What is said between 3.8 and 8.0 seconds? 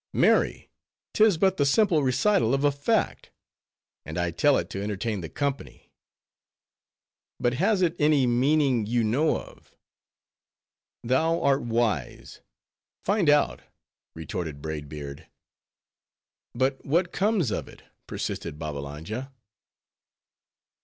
and I tell it to entertain the company." "But has it